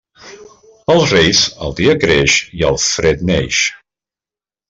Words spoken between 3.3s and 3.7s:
neix.